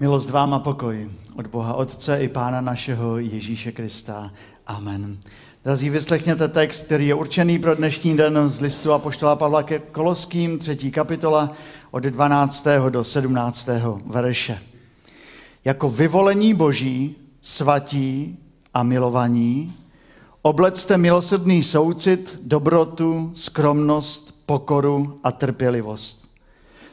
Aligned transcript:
Milost 0.00 0.30
vám 0.30 0.54
a 0.54 0.58
pokoj 0.58 1.10
od 1.36 1.46
Boha 1.46 1.74
Otce 1.74 2.18
i 2.22 2.28
Pána 2.28 2.60
našeho 2.60 3.18
Ježíše 3.18 3.72
Krista. 3.72 4.30
Amen. 4.66 5.18
Drazí, 5.64 5.90
vyslechněte 5.90 6.48
text, 6.48 6.86
který 6.86 7.06
je 7.06 7.14
určený 7.14 7.58
pro 7.58 7.74
dnešní 7.74 8.16
den 8.16 8.48
z 8.48 8.60
listu 8.60 8.92
Apoštola 8.92 9.36
Pavla 9.36 9.62
ke 9.62 9.78
Koloským, 9.78 10.58
třetí 10.58 10.90
kapitola, 10.90 11.52
od 11.90 12.02
12. 12.02 12.66
do 12.88 13.04
17. 13.04 13.68
verše. 14.06 14.58
Jako 15.64 15.90
vyvolení 15.90 16.54
boží, 16.54 17.16
svatí 17.42 18.38
a 18.74 18.82
milovaní, 18.82 19.72
oblecte 20.42 20.98
milosrdný 20.98 21.62
soucit, 21.62 22.40
dobrotu, 22.42 23.30
skromnost, 23.34 24.46
pokoru 24.46 25.20
a 25.24 25.32
trpělivost 25.32 26.23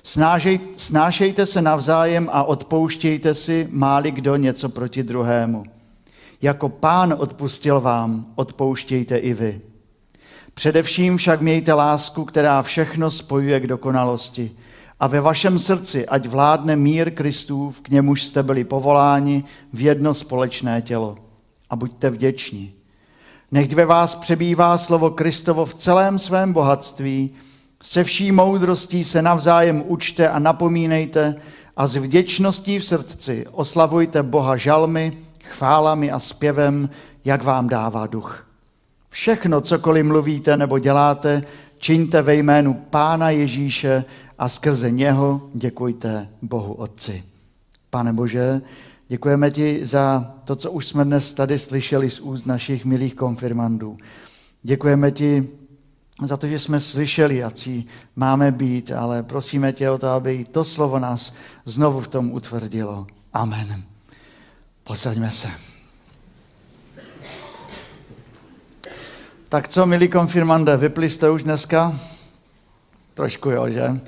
Snážej, 0.04 0.60
snášejte 0.78 1.46
se 1.46 1.62
navzájem 1.62 2.30
a 2.32 2.44
odpouštějte 2.44 3.34
si, 3.34 3.68
máli 3.72 4.12
kdo 4.12 4.36
něco 4.36 4.70
proti 4.70 5.04
druhému. 5.04 5.64
Jako 6.42 6.70
pán 6.70 7.16
odpustil 7.18 7.82
vám, 7.82 8.26
odpouštějte 8.36 9.18
i 9.18 9.34
vy. 9.34 9.62
Především 10.54 11.18
však 11.18 11.42
mějte 11.42 11.74
lásku, 11.74 12.26
která 12.26 12.62
všechno 12.62 13.12
spojuje 13.12 13.60
k 13.60 13.68
dokonalosti. 13.68 14.52
A 15.00 15.08
ve 15.08 15.22
vašem 15.22 15.60
srdci, 15.60 16.08
ať 16.08 16.26
vládne 16.26 16.76
mír 16.76 17.12
Kristův, 17.12 17.82
k 17.82 17.90
němuž 17.90 18.24
jste 18.24 18.44
byli 18.44 18.64
povoláni 18.64 19.44
v 19.74 19.82
jedno 19.82 20.14
společné 20.14 20.82
tělo. 20.82 21.18
A 21.70 21.76
buďte 21.76 22.10
vděční. 22.10 22.74
Nechť 23.52 23.74
ve 23.74 23.86
vás 23.86 24.16
přebývá 24.16 24.78
slovo 24.78 25.10
Kristovo 25.10 25.66
v 25.66 25.74
celém 25.74 26.20
svém 26.20 26.54
bohatství, 26.54 27.30
se 27.82 28.04
vší 28.04 28.32
moudrostí 28.32 29.04
se 29.04 29.22
navzájem 29.22 29.84
učte 29.88 30.30
a 30.30 30.40
napomínejte 30.40 31.36
a 31.78 31.88
s 31.88 31.96
vděčností 31.96 32.80
v 32.80 32.86
srdci 32.86 33.46
oslavujte 33.52 34.24
Boha 34.24 34.58
žalmy, 34.58 35.18
chválami 35.44 36.12
a 36.12 36.20
zpěvem, 36.20 36.90
jak 37.26 37.44
vám 37.44 37.68
dává 37.68 38.08
duch. 38.08 38.48
Všechno, 39.10 39.62
cokoliv 39.62 40.06
mluvíte 40.06 40.58
nebo 40.58 40.80
děláte, 40.80 41.44
čiňte 41.78 42.22
ve 42.22 42.36
jménu 42.36 42.74
Pána 42.74 43.30
Ježíše 43.30 44.06
a 44.40 44.50
skrze 44.50 44.92
něho 44.92 45.42
děkujte 45.54 46.30
Bohu 46.42 46.74
Otci. 46.74 47.24
Pane 47.90 48.14
Bože, 48.14 48.62
děkujeme 49.08 49.52
ti 49.52 49.86
za 49.86 50.34
to, 50.46 50.56
co 50.56 50.72
už 50.72 50.86
jsme 50.86 51.06
dnes 51.06 51.34
tady 51.34 51.60
slyšeli 51.60 52.10
z 52.10 52.20
úst 52.20 52.46
našich 52.46 52.86
milých 52.86 53.16
konfirmandů. 53.16 53.98
Děkujeme 54.64 55.12
ti 55.12 55.50
za 56.28 56.38
to, 56.38 56.48
že 56.48 56.60
jsme 56.60 56.80
slyšeli, 56.80 57.38
jaký 57.38 57.88
máme 58.16 58.52
být, 58.52 58.92
ale 58.92 59.24
prosíme 59.24 59.74
tě 59.74 59.90
o 59.90 59.98
to, 59.98 60.08
aby 60.08 60.46
to 60.52 60.64
slovo 60.64 61.00
nás 61.00 61.34
znovu 61.66 62.00
v 62.02 62.08
tom 62.08 62.32
utvrdilo. 62.32 63.08
Amen. 63.34 63.84
Posaďme 64.84 65.32
se. 65.32 65.48
Tak 69.50 69.68
co, 69.68 69.86
milí 69.86 70.08
konfirmande, 70.08 70.78
vypli 70.78 71.10
jste 71.10 71.30
už 71.30 71.44
dneska? 71.44 71.94
Trošku 73.14 73.50
jo, 73.50 73.70
že? 73.70 74.00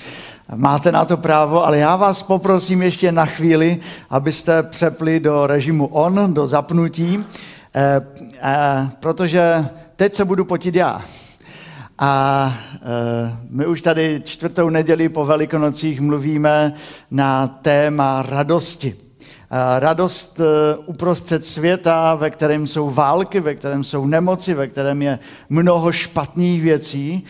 Máte 0.55 0.91
na 0.91 1.05
to 1.05 1.17
právo, 1.17 1.65
ale 1.65 1.77
já 1.77 1.95
vás 1.95 2.23
poprosím 2.23 2.81
ještě 2.81 3.11
na 3.11 3.25
chvíli, 3.25 3.79
abyste 4.09 4.63
přepli 4.63 5.19
do 5.19 5.47
režimu 5.47 5.87
on, 5.87 6.33
do 6.33 6.47
zapnutí, 6.47 7.25
eh, 7.75 8.01
eh, 8.41 8.89
protože 8.99 9.65
teď 9.95 10.15
se 10.15 10.25
budu 10.25 10.45
potit 10.45 10.75
já. 10.75 11.01
A 12.05 12.53
e, 12.73 13.37
my 13.49 13.65
už 13.65 13.81
tady 13.81 14.21
čtvrtou 14.25 14.69
neděli 14.69 15.09
po 15.09 15.25
Velikonocích 15.25 16.01
mluvíme 16.01 16.73
na 17.11 17.47
téma 17.47 18.21
radosti. 18.21 18.95
Radost 19.79 20.39
e, 20.39 20.43
uprostřed 20.85 21.45
světa, 21.45 22.15
ve 22.15 22.29
kterém 22.29 22.67
jsou 22.67 22.89
války, 22.89 23.39
ve 23.39 23.55
kterém 23.55 23.83
jsou 23.83 24.05
nemoci, 24.05 24.53
ve 24.53 24.67
kterém 24.67 25.01
je 25.01 25.19
mnoho 25.49 25.91
špatných 25.91 26.61
věcí, 26.61 27.23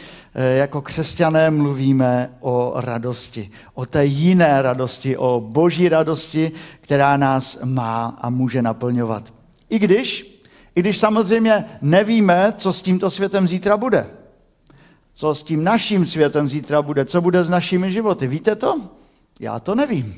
jako 0.56 0.81
křesťané 0.81 1.52
mluvíme 1.52 2.30
o 2.40 2.74
radosti. 2.76 3.50
O 3.74 3.86
té 3.86 4.06
jiné 4.06 4.62
radosti, 4.62 5.18
o 5.18 5.44
boží 5.50 5.90
radosti, 5.90 6.52
která 6.81 7.18
nás 7.18 7.64
má 7.64 8.18
a 8.22 8.30
může 8.30 8.62
naplňovat. 8.62 9.34
I 9.70 9.80
když, 9.80 10.40
i 10.76 10.80
když 10.80 10.97
samozřejmě 10.97 11.66
nevíme, 11.81 12.53
co 12.58 12.74
s 12.74 12.81
tímto 12.81 13.09
světem 13.09 13.47
zítra 13.47 13.78
bude. 13.78 14.22
Co 15.16 15.35
s 15.35 15.44
tím 15.44 15.63
naším 15.63 16.06
světem 16.06 16.47
zítra 16.47 16.81
bude? 16.81 17.06
Co 17.06 17.22
bude 17.22 17.44
s 17.44 17.50
našimi 17.50 17.91
životy? 17.91 18.28
Víte 18.28 18.56
to? 18.56 18.81
Já 19.40 19.59
to 19.59 19.75
nevím. 19.75 20.16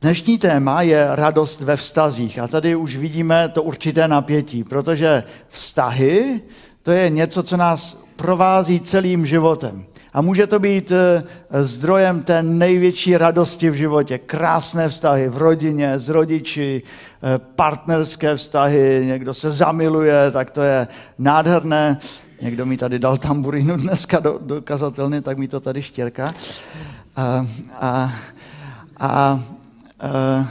Dnešní 0.00 0.38
téma 0.38 0.82
je 0.82 1.08
radost 1.10 1.60
ve 1.60 1.76
vztazích 1.76 2.38
a 2.38 2.48
tady 2.48 2.76
už 2.76 2.96
vidíme 2.96 3.48
to 3.48 3.62
určité 3.62 4.08
napětí, 4.08 4.64
protože 4.64 5.24
vztahy 5.48 6.40
to 6.82 6.92
je 6.92 7.10
něco, 7.10 7.42
co 7.42 7.56
nás 7.56 8.04
provází 8.16 8.80
celým 8.80 9.26
životem. 9.26 9.86
A 10.12 10.20
může 10.20 10.46
to 10.46 10.58
být 10.58 10.92
eh, 10.92 11.22
zdrojem 11.64 12.22
té 12.22 12.42
největší 12.42 13.16
radosti 13.16 13.70
v 13.70 13.74
životě. 13.74 14.18
Krásné 14.18 14.88
vztahy 14.88 15.28
v 15.28 15.36
rodině, 15.36 15.98
s 15.98 16.08
rodiči, 16.08 16.82
eh, 16.82 17.38
partnerské 17.38 18.36
vztahy, 18.36 19.02
někdo 19.06 19.34
se 19.34 19.50
zamiluje, 19.50 20.30
tak 20.30 20.50
to 20.50 20.62
je 20.62 20.88
nádherné. 21.18 21.98
Někdo 22.40 22.66
mi 22.66 22.76
tady 22.76 22.98
dal 22.98 23.18
tamburínu 23.18 23.76
dneska 23.76 24.18
do, 24.18 24.38
dokazatelně, 24.42 25.22
tak 25.22 25.38
mi 25.38 25.48
to 25.48 25.60
tady 25.60 25.82
štěrká. 25.82 26.32
A, 27.16 27.46
a, 27.72 28.12
a, 28.96 29.40
a, 30.00 30.48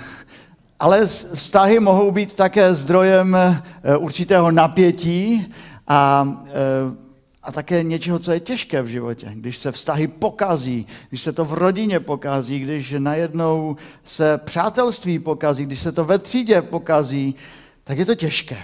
ale 0.80 1.08
vztahy 1.34 1.80
mohou 1.80 2.12
být 2.12 2.34
také 2.34 2.74
zdrojem 2.74 3.36
e, 3.36 3.62
určitého 3.98 4.52
napětí 4.52 5.54
a, 5.88 6.28
e, 6.48 7.06
a 7.44 7.52
také 7.52 7.84
něčeho, 7.84 8.20
co 8.20 8.32
je 8.32 8.40
těžké 8.40 8.82
v 8.82 8.88
životě. 8.88 9.32
Když 9.34 9.58
se 9.58 9.72
vztahy 9.72 10.08
pokazí, 10.08 10.88
když 11.10 11.22
se 11.22 11.34
to 11.34 11.46
v 11.46 11.54
rodině 11.54 12.00
pokazí, 12.00 12.60
když 12.60 12.96
najednou 12.98 13.78
se 14.04 14.38
přátelství 14.38 15.20
pokazí, 15.20 15.66
když 15.66 15.80
se 15.80 15.92
to 15.92 16.04
ve 16.04 16.20
třídě 16.20 16.62
pokazí, 16.62 17.36
tak 17.84 17.98
je 17.98 18.06
to 18.06 18.16
těžké. 18.16 18.58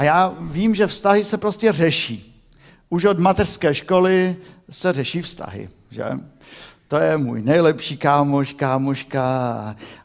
A 0.00 0.04
já 0.04 0.34
vím, 0.40 0.74
že 0.74 0.86
vztahy 0.86 1.24
se 1.24 1.38
prostě 1.38 1.72
řeší. 1.72 2.44
Už 2.88 3.04
od 3.04 3.18
mateřské 3.18 3.74
školy 3.74 4.36
se 4.70 4.92
řeší 4.92 5.22
vztahy, 5.22 5.68
že? 5.90 6.04
To 6.88 6.96
je 6.96 7.16
můj 7.16 7.42
nejlepší 7.42 7.96
kámoš, 7.96 8.52
kámoška 8.52 9.22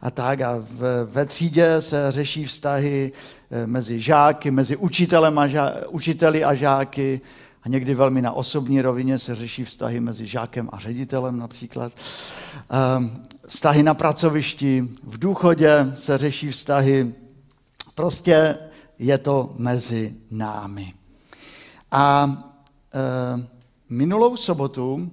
a, 0.01 0.11
tak. 0.11 0.41
A 0.41 0.55
v, 0.59 1.07
ve 1.11 1.25
třídě 1.25 1.81
se 1.81 2.11
řeší 2.11 2.45
vztahy 2.45 3.11
eh, 3.51 3.67
mezi 3.67 4.00
žáky, 4.00 4.51
mezi 4.51 4.75
učitelem 4.75 5.39
a 5.39 5.47
žá, 5.47 5.73
učiteli 5.89 6.44
a 6.44 6.53
žáky. 6.53 7.22
A 7.63 7.69
někdy 7.69 7.95
velmi 7.95 8.22
na 8.22 8.31
osobní 8.31 8.81
rovině 8.81 9.19
se 9.19 9.35
řeší 9.35 9.63
vztahy 9.63 10.00
mezi 10.00 10.25
žákem 10.25 10.69
a 10.72 10.79
ředitelem 10.79 11.39
například. 11.39 11.91
Ehm, 12.69 13.23
vztahy 13.47 13.84
na 13.84 13.94
pracovišti, 13.94 14.84
v 15.03 15.17
důchodě 15.19 15.91
se 15.95 16.17
řeší 16.17 16.50
vztahy. 16.50 17.13
Prostě 17.94 18.57
je 19.00 19.17
to 19.17 19.53
mezi 19.57 20.16
námi. 20.31 20.94
A 21.91 22.33
e, 22.94 23.47
minulou 23.89 24.38
sobotu 24.38 25.11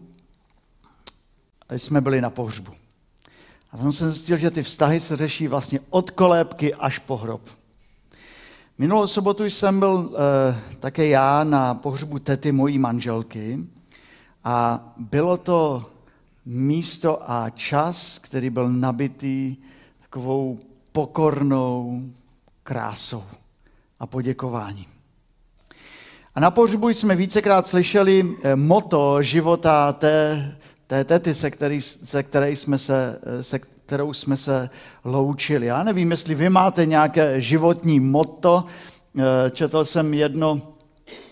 jsme 1.70 2.00
byli 2.00 2.20
na 2.20 2.30
pohřbu. 2.30 2.72
A 3.72 3.76
tam 3.76 3.92
jsem 3.92 4.10
zjistil, 4.10 4.36
že 4.36 4.50
ty 4.50 4.62
vztahy 4.62 5.00
se 5.00 5.16
řeší 5.16 5.48
vlastně 5.48 5.80
od 5.90 6.10
kolébky 6.10 6.74
až 6.74 6.98
po 6.98 7.16
hrob. 7.16 7.40
Minulou 8.78 9.06
sobotu 9.06 9.44
jsem 9.44 9.78
byl 9.78 10.10
e, 10.14 10.76
také 10.76 11.06
já 11.06 11.44
na 11.44 11.74
pohřbu 11.74 12.18
tety 12.18 12.52
mojí 12.52 12.78
manželky 12.78 13.58
a 14.44 14.84
bylo 14.96 15.36
to 15.36 15.90
místo 16.46 17.30
a 17.30 17.50
čas, 17.50 18.18
který 18.18 18.50
byl 18.50 18.68
nabitý 18.68 19.56
takovou 20.00 20.58
pokornou 20.92 22.02
krásou 22.62 23.24
a 24.02 24.06
poděkování. 24.06 24.86
A 26.34 26.40
na 26.40 26.50
pohřbu 26.50 26.88
jsme 26.88 27.16
vícekrát 27.16 27.66
slyšeli 27.66 28.36
eh, 28.42 28.56
moto 28.56 29.22
života 29.22 29.92
té, 29.92 30.54
té 30.86 31.04
tety, 31.04 31.34
se, 31.34 31.50
který, 31.50 31.80
se, 31.80 32.22
které 32.22 32.50
jsme 32.50 32.78
se, 32.78 33.20
eh, 33.22 33.42
se 33.42 33.58
kterou 33.58 34.12
jsme 34.12 34.36
se 34.36 34.70
loučili. 35.04 35.66
Já 35.66 35.82
nevím, 35.82 36.10
jestli 36.10 36.34
vy 36.34 36.48
máte 36.48 36.86
nějaké 36.86 37.40
životní 37.40 38.00
moto. 38.00 38.64
Eh, 39.18 39.50
četl 39.50 39.84
jsem 39.84 40.14
jedno 40.14 40.62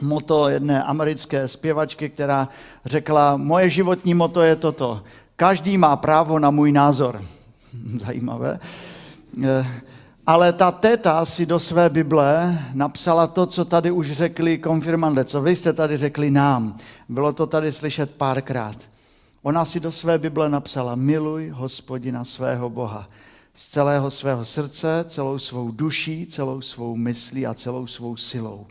moto 0.00 0.48
jedné 0.48 0.82
americké 0.82 1.48
zpěvačky, 1.48 2.08
která 2.08 2.48
řekla, 2.84 3.36
moje 3.36 3.68
životní 3.68 4.14
moto 4.14 4.42
je 4.42 4.56
toto. 4.56 5.02
Každý 5.36 5.78
má 5.78 5.96
právo 5.96 6.38
na 6.38 6.50
můj 6.50 6.72
názor. 6.72 7.22
Zajímavé 7.98 8.58
ale 10.30 10.52
ta 10.52 10.70
teta 10.70 11.24
si 11.24 11.46
do 11.46 11.58
své 11.58 11.90
Bible 11.90 12.58
napsala 12.72 13.26
to, 13.26 13.46
co 13.46 13.64
tady 13.64 13.90
už 13.90 14.10
řekli 14.10 14.58
konfirmande, 14.58 15.24
co 15.24 15.42
vy 15.42 15.56
jste 15.56 15.72
tady 15.72 15.96
řekli 15.96 16.30
nám. 16.30 16.76
Bylo 17.08 17.32
to 17.32 17.46
tady 17.46 17.72
slyšet 17.72 18.10
párkrát. 18.10 18.76
Ona 19.42 19.64
si 19.64 19.80
do 19.80 19.92
své 19.92 20.18
Bible 20.18 20.48
napsala, 20.48 20.94
miluj 20.94 21.48
hospodina 21.48 22.24
svého 22.24 22.70
Boha 22.70 23.06
z 23.54 23.68
celého 23.68 24.10
svého 24.10 24.44
srdce, 24.44 25.04
celou 25.08 25.38
svou 25.38 25.70
duší, 25.70 26.26
celou 26.26 26.60
svou 26.60 26.96
myslí 26.96 27.46
a 27.46 27.54
celou 27.54 27.86
svou 27.86 28.16
silou. 28.16 28.66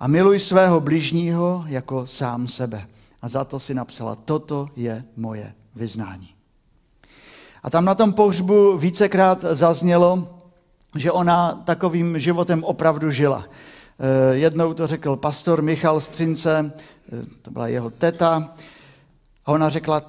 A 0.00 0.08
miluj 0.08 0.38
svého 0.38 0.80
bližního 0.80 1.64
jako 1.66 2.06
sám 2.06 2.48
sebe. 2.48 2.86
A 3.22 3.28
za 3.28 3.44
to 3.44 3.60
si 3.60 3.74
napsala, 3.74 4.14
toto 4.14 4.68
je 4.76 5.04
moje 5.16 5.52
vyznání. 5.74 6.28
A 7.62 7.70
tam 7.70 7.84
na 7.84 7.94
tom 7.94 8.12
pohřbu 8.12 8.78
vícekrát 8.78 9.44
zaznělo, 9.50 10.39
že 10.96 11.12
ona 11.12 11.62
takovým 11.64 12.18
životem 12.18 12.64
opravdu 12.64 13.10
žila. 13.10 13.44
Eh, 14.00 14.34
jednou 14.36 14.74
to 14.74 14.86
řekl 14.86 15.16
pastor 15.16 15.62
Michal 15.62 16.00
Střince, 16.00 16.72
eh, 17.12 17.26
to 17.42 17.50
byla 17.50 17.68
jeho 17.68 17.90
teta, 17.90 18.54
a 19.46 19.52
ona 19.52 19.68
řekla, 19.68 20.02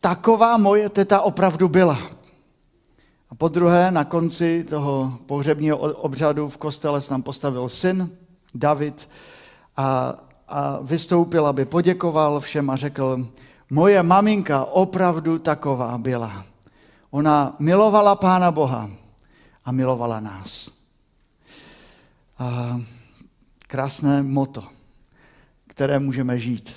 taková 0.00 0.56
moje 0.56 0.88
teta 0.88 1.20
opravdu 1.20 1.68
byla. 1.68 1.98
A 3.30 3.34
po 3.34 3.48
druhé, 3.48 3.90
na 3.90 4.04
konci 4.04 4.64
toho 4.64 5.12
pohřebního 5.26 5.78
obřadu 5.78 6.48
v 6.48 6.56
kostele 6.56 7.00
se 7.00 7.08
tam 7.08 7.22
postavil 7.22 7.68
syn, 7.68 8.10
David, 8.54 9.08
a, 9.76 10.14
a 10.48 10.78
vystoupil, 10.82 11.46
aby 11.46 11.64
poděkoval 11.64 12.40
všem 12.40 12.70
a 12.70 12.76
řekl, 12.76 13.26
moje 13.70 14.02
maminka 14.02 14.64
opravdu 14.64 15.38
taková 15.38 15.98
byla. 15.98 16.44
Ona 17.10 17.56
milovala 17.58 18.14
Pána 18.14 18.50
Boha 18.50 18.90
a 19.66 19.72
milovala 19.72 20.20
nás. 20.20 20.72
A 22.38 22.80
krásné 23.66 24.22
moto, 24.22 24.64
které 25.66 25.98
můžeme 25.98 26.38
žít. 26.38 26.72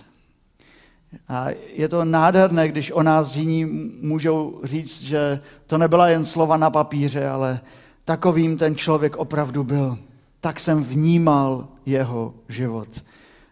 A 1.27 1.47
je 1.73 1.87
to 1.87 2.05
nádherné, 2.05 2.67
když 2.67 2.91
o 2.91 3.03
nás 3.03 3.35
jiní 3.35 3.65
můžou 4.01 4.61
říct, 4.63 5.01
že 5.03 5.39
to 5.67 5.77
nebyla 5.77 6.09
jen 6.09 6.25
slova 6.25 6.57
na 6.57 6.69
papíře, 6.69 7.27
ale 7.27 7.61
takovým 8.05 8.57
ten 8.57 8.75
člověk 8.75 9.15
opravdu 9.15 9.63
byl. 9.63 9.97
Tak 10.41 10.59
jsem 10.59 10.83
vnímal 10.83 11.67
jeho 11.85 12.33
život. 12.47 13.03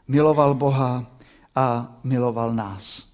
Miloval 0.07 0.56
Boha 0.56 1.12
a 1.56 1.98
miloval 2.04 2.54
nás. 2.54 3.13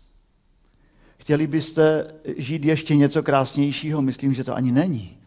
Chtěli 1.17 1.47
byste 1.47 2.13
žít 2.37 2.65
ještě 2.65 2.95
něco 2.95 3.23
krásnějšího? 3.23 4.01
Myslím, 4.01 4.33
že 4.33 4.43
to 4.43 4.55
ani 4.55 4.71
není. 4.71 5.17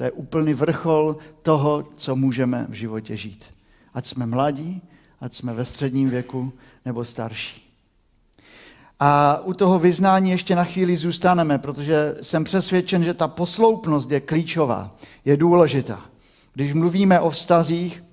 To 0.00 0.04
je 0.04 0.10
úplný 0.10 0.54
vrchol 0.54 1.16
toho, 1.42 1.88
co 1.96 2.16
můžeme 2.16 2.66
v 2.68 2.72
životě 2.72 3.16
žít. 3.16 3.44
Ať 3.94 4.06
jsme 4.06 4.26
mladí, 4.26 4.82
ať 5.20 5.34
jsme 5.34 5.54
ve 5.54 5.64
středním 5.64 6.10
věku 6.10 6.52
nebo 6.84 7.04
starší. 7.04 7.74
A 9.00 9.40
u 9.44 9.52
toho 9.54 9.78
vyznání 9.78 10.30
ještě 10.30 10.56
na 10.56 10.64
chvíli 10.64 10.96
zůstaneme, 10.96 11.58
protože 11.58 12.16
jsem 12.22 12.44
přesvědčen, 12.44 13.04
že 13.04 13.14
ta 13.14 13.28
posloupnost 13.28 14.10
je 14.10 14.20
klíčová, 14.20 14.96
je 15.24 15.36
důležitá. 15.36 16.00
Když 16.54 16.74
mluvíme 16.74 17.20
o 17.20 17.30
vztazích, 17.30 18.04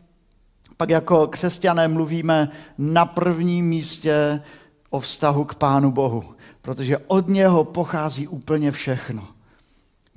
pak 0.77 0.89
jako 0.89 1.27
křesťané 1.27 1.87
mluvíme 1.87 2.49
na 2.77 3.05
prvním 3.05 3.65
místě 3.65 4.41
o 4.89 4.99
vztahu 4.99 5.43
k 5.43 5.55
Pánu 5.55 5.91
Bohu, 5.91 6.23
protože 6.61 6.97
od 6.97 7.27
něho 7.27 7.63
pochází 7.63 8.27
úplně 8.27 8.71
všechno. 8.71 9.36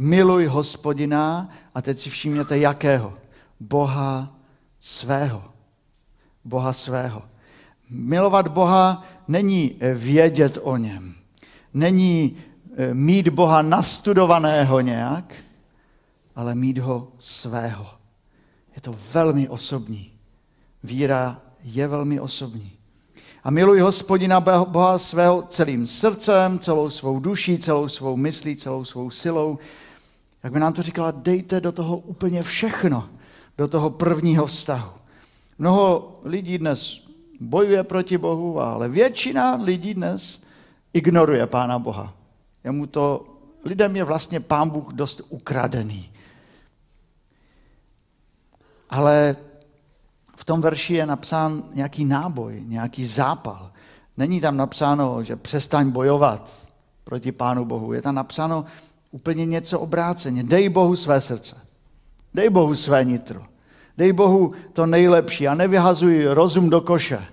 Miluj 0.01 0.47
hospodina 0.47 1.49
a 1.75 1.83
teď 1.83 1.99
si 1.99 2.11
všimněte 2.11 2.59
jakého. 2.59 3.15
Boha 3.61 4.37
svého. 4.81 5.45
Boha 6.45 6.73
svého. 6.73 7.23
Milovat 7.91 8.49
Boha 8.49 9.05
není 9.29 9.77
vědět 9.95 10.59
o 10.63 10.77
něm. 10.77 11.15
Není 11.75 12.37
eh, 12.77 12.95
mít 12.95 13.29
Boha 13.29 13.63
nastudovaného 13.63 14.81
nějak, 14.81 15.35
ale 16.37 16.55
mít 16.55 16.79
ho 16.79 17.13
svého. 17.19 17.87
Je 18.75 18.81
to 18.81 18.95
velmi 19.13 19.49
osobní. 19.49 20.13
Víra 20.83 21.41
je 21.63 21.89
velmi 21.89 22.21
osobní. 22.21 22.73
A 23.45 23.51
miluj 23.51 23.81
hospodina 23.81 24.41
Boha 24.65 24.99
svého 24.99 25.43
celým 25.49 25.87
srdcem, 25.87 26.59
celou 26.59 26.91
svou 26.91 27.21
duší, 27.21 27.59
celou 27.59 27.89
svou 27.89 28.17
myslí, 28.17 28.57
celou 28.57 28.85
svou 28.85 29.11
silou. 29.11 29.59
Jak 30.43 30.53
by 30.53 30.61
nám 30.61 30.73
to 30.73 30.83
říkala, 30.83 31.11
dejte 31.11 31.61
do 31.61 31.73
toho 31.73 31.97
úplně 31.97 32.43
všechno, 32.43 33.09
do 33.59 33.69
toho 33.69 33.91
prvního 33.91 34.47
vztahu. 34.47 34.91
Mnoho 35.59 36.15
lidí 36.25 36.59
dnes 36.59 37.09
bojuje 37.41 37.85
proti 37.85 38.19
Bohu, 38.19 38.61
ale 38.61 38.89
většina 38.89 39.55
lidí 39.55 39.95
dnes 39.95 40.43
ignoruje 40.93 41.47
Pána 41.47 41.79
Boha. 41.79 42.15
Jemu 42.65 42.87
to, 42.87 43.27
lidem 43.65 43.97
je 43.97 44.05
vlastně 44.05 44.41
Pán 44.41 44.71
Bůh 44.71 44.93
dost 44.93 45.23
ukradený. 45.29 46.11
Ale 48.91 49.37
v 50.37 50.45
tom 50.45 50.61
verši 50.61 50.95
je 50.95 51.07
napsán 51.07 51.63
nějaký 51.75 52.05
náboj, 52.05 52.63
nějaký 52.67 53.05
zápal. 53.05 53.71
Není 54.17 54.41
tam 54.41 54.57
napsáno, 54.57 55.23
že 55.23 55.37
přestaň 55.37 55.91
bojovat 55.91 56.69
proti 57.05 57.33
Pánu 57.33 57.65
Bohu. 57.65 57.93
Je 57.93 58.03
tam 58.03 58.15
napsáno 58.15 58.65
úplně 59.11 59.47
něco 59.47 59.81
obráceně. 59.81 60.43
Dej 60.43 60.69
Bohu 60.69 60.97
své 60.97 61.21
srdce. 61.21 61.57
Dej 62.35 62.51
Bohu 62.51 62.75
své 62.75 63.05
nitro. 63.05 63.43
Dej 63.99 64.13
Bohu 64.13 64.53
to 64.73 64.87
nejlepší 64.87 65.49
a 65.49 65.55
nevyhazuj 65.55 66.25
rozum 66.25 66.71
do 66.71 66.81
koše. 66.81 67.27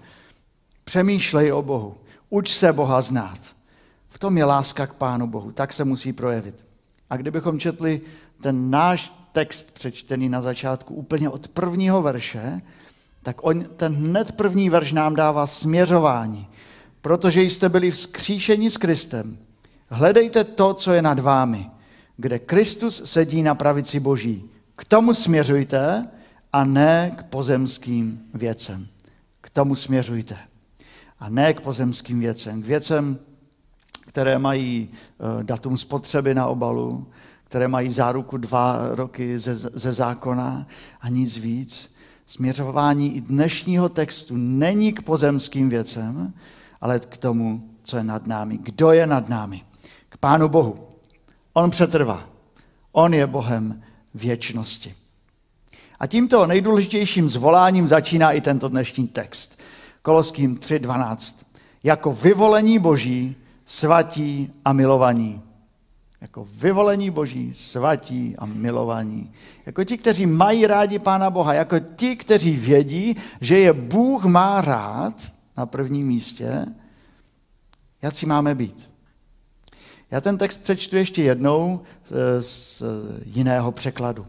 Přemýšlej 0.83 1.53
o 1.53 1.61
Bohu. 1.61 1.95
Uč 2.29 2.53
se 2.53 2.73
Boha 2.73 3.01
znát. 3.01 3.39
V 4.09 4.19
tom 4.19 4.37
je 4.37 4.45
láska 4.45 4.87
k 4.87 4.93
Pánu 4.93 5.27
Bohu. 5.27 5.51
Tak 5.51 5.73
se 5.73 5.83
musí 5.83 6.13
projevit. 6.13 6.55
A 7.09 7.17
kdybychom 7.17 7.59
četli 7.59 8.01
ten 8.41 8.69
náš 8.69 9.13
text 9.31 9.73
přečtený 9.73 10.29
na 10.29 10.41
začátku 10.41 10.93
úplně 10.93 11.29
od 11.29 11.47
prvního 11.47 12.01
verše, 12.01 12.61
tak 13.23 13.35
on, 13.41 13.63
ten 13.63 13.95
hned 13.95 14.31
první 14.31 14.69
verš 14.69 14.91
nám 14.91 15.15
dává 15.15 15.47
směřování. 15.47 16.47
Protože 17.01 17.41
jste 17.41 17.69
byli 17.69 17.91
vzkříšeni 17.91 18.69
s 18.69 18.77
Kristem. 18.77 19.37
Hledejte 19.89 20.43
to, 20.43 20.73
co 20.73 20.93
je 20.93 21.01
nad 21.01 21.19
vámi, 21.19 21.69
kde 22.17 22.39
Kristus 22.39 23.01
sedí 23.05 23.43
na 23.43 23.55
pravici 23.55 23.99
Boží. 23.99 24.43
K 24.75 24.85
tomu 24.85 25.13
směřujte 25.13 26.07
a 26.53 26.63
ne 26.63 27.11
k 27.17 27.23
pozemským 27.23 28.21
věcem. 28.33 28.87
K 29.41 29.49
tomu 29.49 29.75
směřujte. 29.75 30.37
A 31.19 31.29
ne 31.29 31.53
k 31.53 31.61
pozemským 31.61 32.19
věcem. 32.19 32.61
K 32.61 32.65
věcem, 32.65 33.19
které 34.07 34.39
mají 34.39 34.89
eh, 34.91 35.43
datum 35.43 35.77
spotřeby 35.77 36.35
na 36.35 36.47
obalu, 36.47 37.07
které 37.43 37.67
mají 37.67 37.89
záruku 37.89 38.37
dva 38.37 38.89
roky 38.91 39.39
ze, 39.39 39.55
ze 39.55 39.93
zákona 39.93 40.67
a 41.01 41.09
nic 41.09 41.37
víc. 41.37 41.95
Směřování 42.25 43.15
i 43.15 43.21
dnešního 43.21 43.89
textu 43.89 44.33
není 44.37 44.93
k 44.93 45.01
pozemským 45.01 45.69
věcem, 45.69 46.33
ale 46.81 46.99
k 46.99 47.17
tomu, 47.17 47.69
co 47.83 47.97
je 47.97 48.03
nad 48.03 48.27
námi. 48.27 48.57
Kdo 48.57 48.91
je 48.91 49.07
nad 49.07 49.29
námi? 49.29 49.66
Pánu 50.19 50.49
Bohu. 50.49 50.87
On 51.53 51.71
přetrvá. 51.71 52.23
On 52.91 53.13
je 53.13 53.27
Bohem 53.27 53.83
věčnosti. 54.13 54.95
A 55.99 56.07
tímto 56.07 56.47
nejdůležitějším 56.47 57.29
zvoláním 57.29 57.87
začíná 57.87 58.31
i 58.31 58.41
tento 58.41 58.69
dnešní 58.69 59.07
text. 59.07 59.59
Koloským 60.01 60.55
3.12. 60.55 61.45
Jako 61.83 62.13
vyvolení 62.13 62.79
boží, 62.79 63.35
svatí 63.65 64.53
a 64.65 64.73
milovaní. 64.73 65.41
Jako 66.21 66.47
vyvolení 66.51 67.09
boží, 67.09 67.53
svatí 67.53 68.35
a 68.37 68.45
milovaní. 68.45 69.31
Jako 69.65 69.83
ti, 69.83 69.97
kteří 69.97 70.25
mají 70.25 70.67
rádi 70.67 70.99
Pána 70.99 71.29
Boha. 71.29 71.53
Jako 71.53 71.79
ti, 71.79 72.15
kteří 72.15 72.51
vědí, 72.51 73.15
že 73.41 73.59
je 73.59 73.73
Bůh 73.73 74.25
má 74.25 74.61
rád 74.61 75.13
na 75.57 75.65
prvním 75.65 76.07
místě. 76.07 76.65
Jak 78.01 78.15
si 78.15 78.25
máme 78.25 78.55
být? 78.55 78.89
Já 80.11 80.21
ten 80.21 80.37
text 80.37 80.63
přečtu 80.63 80.97
ještě 80.97 81.23
jednou 81.23 81.81
z 82.39 82.83
jiného 83.25 83.71
překladu. 83.71 84.27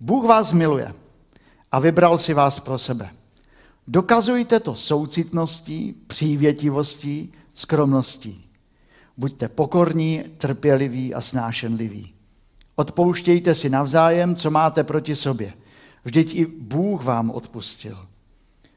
Bůh 0.00 0.24
vás 0.24 0.52
miluje 0.52 0.94
a 1.72 1.80
vybral 1.80 2.18
si 2.18 2.34
vás 2.34 2.60
pro 2.60 2.78
sebe. 2.78 3.10
Dokazujte 3.88 4.60
to 4.60 4.74
soucitností, 4.74 5.94
přívětivostí, 6.06 7.32
skromností. 7.54 8.42
Buďte 9.16 9.48
pokorní, 9.48 10.22
trpěliví 10.38 11.14
a 11.14 11.20
snášenliví. 11.20 12.14
Odpouštějte 12.76 13.54
si 13.54 13.68
navzájem, 13.68 14.36
co 14.36 14.50
máte 14.50 14.84
proti 14.84 15.16
sobě. 15.16 15.52
Vždyť 16.04 16.34
i 16.34 16.46
Bůh 16.46 17.04
vám 17.04 17.30
odpustil. 17.30 18.06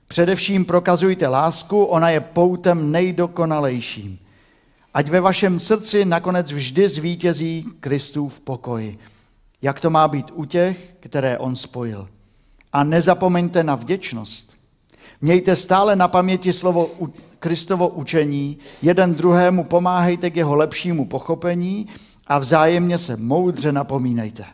Především 0.07 0.65
prokazujte 0.65 1.27
lásku, 1.27 1.83
ona 1.83 2.09
je 2.09 2.19
poutem 2.19 2.91
nejdokonalejším. 2.91 4.19
Ať 4.97 5.09
ve 5.09 5.21
vašem 5.21 5.59
srdci 5.59 6.05
nakonec 6.05 6.51
vždy 6.51 6.89
zvítězí 6.89 7.65
Kristův 7.79 8.39
pokoj. 8.39 8.97
Jak 9.61 9.81
to 9.81 9.89
má 9.89 10.07
být 10.07 10.31
u 10.33 10.45
těch, 10.45 10.95
které 10.99 11.37
on 11.37 11.55
spojil. 11.55 12.09
A 12.73 12.83
nezapomeňte 12.83 13.63
na 13.63 13.75
vděčnost. 13.75 14.57
Mějte 15.21 15.55
stále 15.55 15.95
na 15.95 16.07
paměti 16.07 16.53
slovo 16.53 16.89
Kristovo 17.39 17.87
učení, 17.87 18.57
jeden 18.81 19.15
druhému 19.15 19.63
pomáhejte 19.63 20.29
k 20.29 20.35
jeho 20.35 20.55
lepšímu 20.55 21.05
pochopení 21.05 21.87
a 22.27 22.39
vzájemně 22.39 22.97
se 22.97 23.17
moudře 23.17 23.71
napomínejte. 23.71 24.45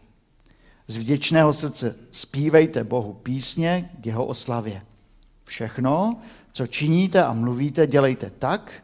Z 0.88 0.97
vděčného 0.97 1.53
srdce 1.53 1.95
zpívejte 2.12 2.83
Bohu 2.83 3.13
písně 3.13 3.89
k 4.01 4.05
jeho 4.05 4.25
oslavě. 4.25 4.81
Všechno, 5.43 6.15
co 6.51 6.67
činíte 6.67 7.23
a 7.23 7.33
mluvíte, 7.33 7.88
dělejte 7.88 8.31
tak, 8.39 8.83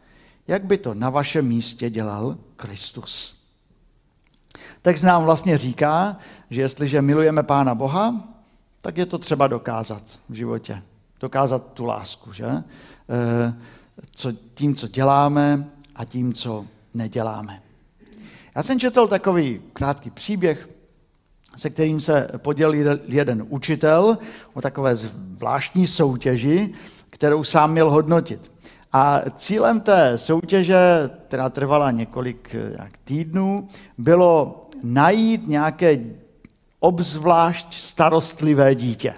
jak 0.50 0.64
by 0.64 0.78
to 0.78 0.94
na 0.94 1.10
vašem 1.10 1.46
místě 1.46 1.90
dělal 1.90 2.36
Kristus. 2.56 3.40
Text 4.82 5.02
nám 5.02 5.24
vlastně 5.24 5.58
říká, 5.58 6.16
že 6.50 6.60
jestliže 6.60 7.02
milujeme 7.02 7.42
Pána 7.42 7.74
Boha, 7.74 8.28
tak 8.82 8.98
je 8.98 9.06
to 9.06 9.18
třeba 9.18 9.46
dokázat 9.46 10.02
v 10.28 10.34
životě. 10.34 10.82
Dokázat 11.20 11.72
tu 11.72 11.84
lásku, 11.84 12.32
že? 12.32 12.46
E, 12.46 12.62
co, 14.10 14.32
tím, 14.54 14.74
co 14.74 14.88
děláme 14.88 15.70
a 15.94 16.04
tím, 16.04 16.32
co 16.32 16.66
neděláme. 16.94 17.62
Já 18.56 18.62
jsem 18.62 18.80
četl 18.80 19.06
takový 19.06 19.60
krátký 19.72 20.10
příběh, 20.10 20.68
se 21.56 21.70
kterým 21.70 22.00
se 22.00 22.28
podělil 22.36 23.00
jeden 23.06 23.46
učitel 23.48 24.18
o 24.54 24.60
takové 24.60 24.96
zvláštní 24.96 25.86
soutěži, 25.86 26.74
kterou 27.10 27.44
sám 27.44 27.72
měl 27.72 27.90
hodnotit. 27.90 28.59
A 28.92 29.20
cílem 29.36 29.80
té 29.80 30.18
soutěže, 30.18 31.10
která 31.26 31.48
trvala 31.48 31.90
několik 31.90 32.56
jak 32.78 32.98
týdnů, 32.98 33.68
bylo 33.98 34.68
najít 34.82 35.46
nějaké 35.46 36.00
obzvlášť 36.80 37.74
starostlivé 37.74 38.74
dítě. 38.74 39.14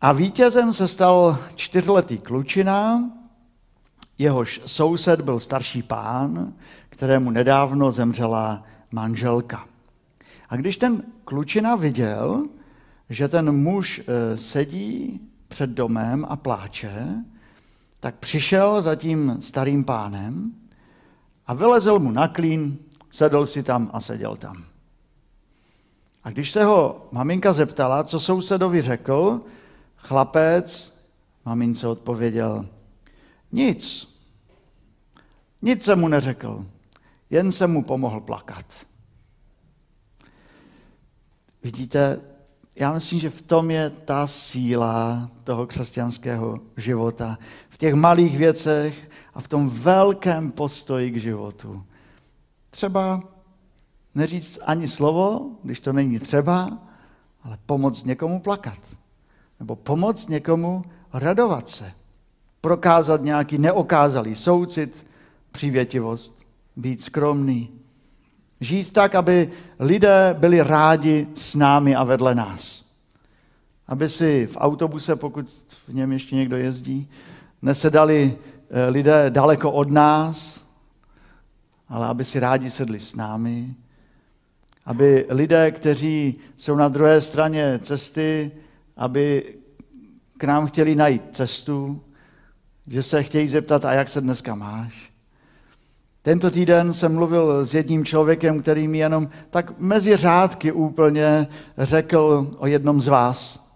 A 0.00 0.12
vítězem 0.12 0.72
se 0.72 0.88
stal 0.88 1.38
čtyřletý 1.54 2.18
klučina, 2.18 3.10
jehož 4.18 4.60
soused 4.66 5.20
byl 5.20 5.40
starší 5.40 5.82
pán, 5.82 6.52
kterému 6.88 7.30
nedávno 7.30 7.90
zemřela 7.90 8.64
manželka. 8.92 9.64
A 10.48 10.56
když 10.56 10.76
ten 10.76 11.02
klučina 11.24 11.76
viděl, 11.76 12.46
že 13.10 13.28
ten 13.28 13.52
muž 13.52 14.00
e, 14.06 14.36
sedí 14.36 15.20
před 15.48 15.70
domem 15.70 16.26
a 16.28 16.36
pláče, 16.36 17.06
tak 18.00 18.14
přišel 18.14 18.82
za 18.82 18.94
tím 18.94 19.36
starým 19.40 19.84
pánem 19.84 20.52
a 21.46 21.54
vylezl 21.54 21.98
mu 21.98 22.10
na 22.10 22.28
klín, 22.28 22.78
sedl 23.10 23.46
si 23.46 23.62
tam 23.62 23.90
a 23.92 24.00
seděl 24.00 24.36
tam. 24.36 24.64
A 26.24 26.30
když 26.30 26.50
se 26.50 26.64
ho 26.64 27.08
maminka 27.12 27.52
zeptala, 27.52 28.04
co 28.04 28.20
sousedovi 28.20 28.80
řekl, 28.80 29.40
chlapec 29.96 30.98
mamince 31.44 31.88
odpověděl, 31.88 32.66
nic. 33.52 34.14
Nic 35.62 35.84
jsem 35.84 36.00
mu 36.00 36.08
neřekl, 36.08 36.66
jen 37.30 37.52
jsem 37.52 37.72
mu 37.72 37.84
pomohl 37.84 38.20
plakat. 38.20 38.86
Vidíte, 41.62 42.20
já 42.78 42.92
myslím, 42.92 43.20
že 43.20 43.30
v 43.30 43.42
tom 43.42 43.70
je 43.70 43.90
ta 43.90 44.26
síla 44.26 45.30
toho 45.44 45.66
křesťanského 45.66 46.58
života. 46.76 47.38
V 47.68 47.78
těch 47.78 47.94
malých 47.94 48.38
věcech 48.38 49.10
a 49.34 49.40
v 49.40 49.48
tom 49.48 49.68
velkém 49.68 50.50
postoji 50.50 51.10
k 51.10 51.16
životu. 51.16 51.84
Třeba 52.70 53.20
neříct 54.14 54.58
ani 54.64 54.88
slovo, 54.88 55.50
když 55.62 55.80
to 55.80 55.92
není 55.92 56.18
třeba, 56.18 56.78
ale 57.42 57.58
pomoct 57.66 58.04
někomu 58.04 58.40
plakat. 58.40 58.78
Nebo 59.60 59.76
pomoct 59.76 60.28
někomu 60.28 60.84
radovat 61.12 61.68
se. 61.68 61.92
Prokázat 62.60 63.22
nějaký 63.22 63.58
neokázalý 63.58 64.34
soucit, 64.34 65.06
přívětivost, 65.50 66.42
být 66.76 67.02
skromný. 67.02 67.77
Žít 68.60 68.92
tak, 68.92 69.14
aby 69.14 69.50
lidé 69.78 70.36
byli 70.38 70.60
rádi 70.60 71.28
s 71.34 71.54
námi 71.54 71.94
a 71.94 72.04
vedle 72.04 72.34
nás. 72.34 72.84
Aby 73.86 74.08
si 74.08 74.46
v 74.46 74.56
autobuse, 74.60 75.16
pokud 75.16 75.48
v 75.88 75.94
něm 75.94 76.12
ještě 76.12 76.36
někdo 76.36 76.56
jezdí, 76.56 77.10
nesedali 77.62 78.38
eh, 78.70 78.88
lidé 78.88 79.30
daleko 79.30 79.72
od 79.72 79.90
nás, 79.90 80.66
ale 81.88 82.06
aby 82.06 82.24
si 82.24 82.40
rádi 82.40 82.70
sedli 82.70 83.00
s 83.00 83.14
námi, 83.14 83.74
aby 84.86 85.26
lidé, 85.28 85.70
kteří 85.70 86.38
jsou 86.56 86.76
na 86.76 86.88
druhé 86.88 87.20
straně 87.20 87.78
cesty, 87.82 88.50
aby 88.96 89.54
k 90.38 90.44
nám 90.44 90.66
chtěli 90.66 90.94
najít 90.94 91.22
cestu, 91.32 92.04
že 92.86 93.02
se 93.02 93.22
chtějí 93.22 93.48
zeptat, 93.48 93.84
a 93.84 93.92
jak 93.92 94.08
se 94.08 94.20
dneska 94.20 94.54
máš. 94.54 95.12
Tento 96.22 96.50
týden 96.50 96.92
jsem 96.92 97.14
mluvil 97.14 97.64
s 97.64 97.74
jedním 97.74 98.04
člověkem, 98.04 98.62
který 98.62 98.88
mi 98.88 98.98
jenom 98.98 99.28
tak 99.50 99.78
mezi 99.78 100.16
řádky 100.16 100.72
úplně 100.72 101.48
řekl 101.78 102.50
o 102.58 102.66
jednom 102.66 103.00
z 103.00 103.08
vás. 103.08 103.68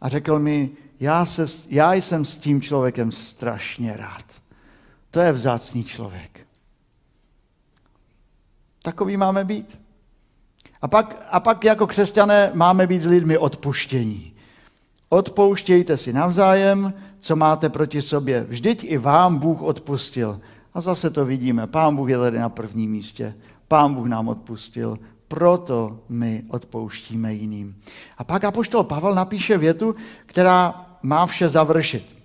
A 0.00 0.08
řekl 0.08 0.38
mi, 0.38 0.70
já, 1.00 1.26
se, 1.26 1.46
já 1.68 1.94
jsem 1.94 2.24
s 2.24 2.36
tím 2.36 2.60
člověkem 2.60 3.12
strašně 3.12 3.96
rád. 3.96 4.24
To 5.10 5.20
je 5.20 5.32
vzácný 5.32 5.84
člověk. 5.84 6.40
Takový 8.82 9.16
máme 9.16 9.44
být. 9.44 9.80
A 10.82 10.88
pak, 10.88 11.26
a 11.30 11.40
pak 11.40 11.64
jako 11.64 11.86
křesťané 11.86 12.50
máme 12.54 12.86
být 12.86 13.04
lidmi 13.04 13.38
odpuštění. 13.38 14.34
Odpouštějte 15.08 15.96
si 15.96 16.12
navzájem, 16.12 16.94
co 17.18 17.36
máte 17.36 17.68
proti 17.68 18.02
sobě. 18.02 18.46
Vždyť 18.48 18.84
i 18.84 18.98
vám 18.98 19.38
Bůh 19.38 19.62
odpustil. 19.62 20.40
A 20.74 20.80
zase 20.80 21.10
to 21.10 21.24
vidíme. 21.24 21.66
Pán 21.66 21.96
Bůh 21.96 22.08
je 22.08 22.18
tady 22.18 22.38
na 22.38 22.48
prvním 22.48 22.90
místě. 22.90 23.34
Pán 23.68 23.94
Bůh 23.94 24.06
nám 24.06 24.28
odpustil. 24.28 24.98
Proto 25.28 26.00
my 26.08 26.42
odpouštíme 26.48 27.34
jiným. 27.34 27.76
A 28.18 28.24
pak 28.24 28.44
apoštol 28.44 28.84
Pavel 28.84 29.14
napíše 29.14 29.58
větu, 29.58 29.94
která 30.26 30.86
má 31.02 31.26
vše 31.26 31.48
završit. 31.48 32.16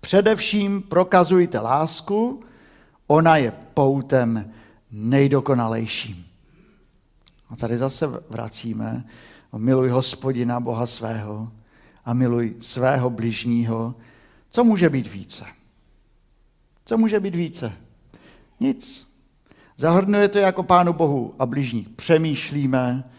Především 0.00 0.82
prokazujte 0.82 1.58
lásku, 1.58 2.42
ona 3.06 3.36
je 3.36 3.52
poutem 3.74 4.52
nejdokonalejším. 4.90 6.26
A 7.50 7.56
tady 7.56 7.78
zase 7.78 8.06
vracíme, 8.30 9.04
miluj 9.56 9.88
hospodina 9.88 10.60
Boha 10.60 10.86
svého 10.86 11.52
a 12.04 12.12
miluj 12.12 12.54
svého 12.60 13.10
bližního. 13.10 13.94
Co 14.50 14.64
může 14.64 14.90
být 14.90 15.12
více? 15.12 15.55
Co 16.86 16.98
může 16.98 17.20
být 17.20 17.34
více? 17.34 17.72
Nic. 18.60 19.14
Zahrnuje 19.76 20.28
to 20.28 20.38
jako 20.38 20.62
Pánu 20.62 20.92
Bohu 20.92 21.34
a 21.38 21.46
bližních 21.46 21.88
přemýšlíme, 21.88 23.10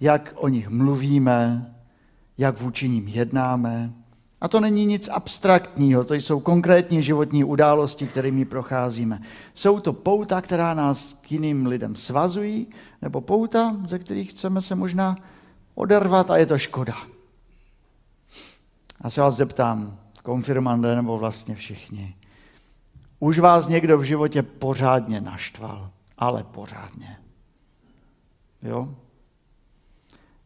jak 0.00 0.34
o 0.36 0.48
nich 0.48 0.68
mluvíme, 0.68 1.74
jak 2.38 2.60
vůči 2.60 2.88
ním 2.88 3.08
jednáme, 3.08 3.92
a 4.40 4.48
to 4.48 4.60
není 4.60 4.86
nic 4.86 5.08
abstraktního, 5.08 6.04
to 6.04 6.14
jsou 6.14 6.40
konkrétní 6.40 7.02
životní 7.02 7.44
události, 7.44 8.06
kterými 8.06 8.44
procházíme. 8.44 9.20
Jsou 9.54 9.80
to 9.80 9.92
pouta, 9.92 10.40
která 10.40 10.74
nás 10.74 11.14
k 11.14 11.32
jiným 11.32 11.66
lidem 11.66 11.96
svazují, 11.96 12.66
nebo 13.02 13.20
pouta, 13.20 13.76
ze 13.84 13.98
kterých 13.98 14.30
chceme 14.30 14.62
se 14.62 14.74
možná 14.74 15.16
odervat 15.74 16.30
a 16.30 16.36
je 16.36 16.46
to 16.46 16.58
škoda. 16.58 16.94
A 19.00 19.10
se 19.10 19.20
vás 19.20 19.36
zeptám, 19.36 19.98
konfirmande 20.22 20.96
nebo 20.96 21.18
vlastně 21.18 21.54
všichni. 21.54 22.14
Už 23.20 23.38
vás 23.38 23.68
někdo 23.68 23.98
v 23.98 24.02
životě 24.02 24.42
pořádně 24.42 25.20
naštval, 25.20 25.90
ale 26.18 26.44
pořádně. 26.44 27.18
Jo? 28.62 28.94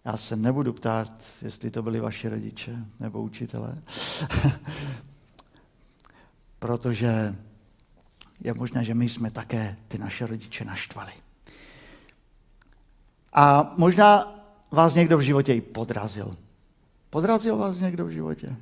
Já 0.05 0.17
se 0.17 0.37
nebudu 0.37 0.73
ptát, 0.73 1.25
jestli 1.43 1.71
to 1.71 1.83
byli 1.83 2.01
vaši 2.01 2.29
rodiče 2.29 2.77
nebo 3.01 3.23
učitelé, 3.23 3.75
protože 6.59 7.37
je 8.41 8.55
možné, 8.55 8.85
že 8.85 8.95
my 8.95 9.09
jsme 9.09 9.31
také 9.31 9.77
ty 9.89 9.99
naše 9.99 10.27
rodiče 10.27 10.65
naštvali. 10.65 11.13
A 13.33 13.75
možná 13.77 14.35
vás 14.71 14.95
někdo 14.95 15.19
v 15.19 15.21
životě 15.21 15.55
i 15.55 15.61
podrazil. 15.61 16.33
Podrazil 17.11 17.57
vás 17.57 17.81
někdo 17.81 18.05
v 18.05 18.11
životě? 18.11 18.57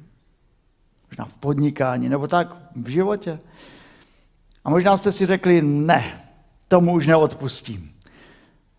Možná 1.11 1.25
v 1.25 1.35
podnikání, 1.35 2.09
nebo 2.09 2.28
tak 2.28 2.57
v 2.76 2.88
životě. 2.88 3.38
A 4.64 4.71
možná 4.71 4.97
jste 4.97 5.12
si 5.12 5.26
řekli, 5.26 5.62
ne, 5.62 6.21
tomu 6.69 6.92
už 6.92 7.07
neodpustím. 7.07 7.92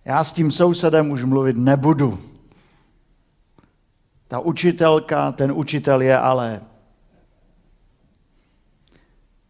Já 0.05 0.23
s 0.23 0.31
tím 0.31 0.51
sousedem 0.51 1.11
už 1.11 1.23
mluvit 1.23 1.57
nebudu 1.57 2.19
ta 4.27 4.39
učitelka, 4.39 5.31
ten 5.31 5.51
učitel 5.51 6.01
je 6.01 6.17
ale. 6.17 6.61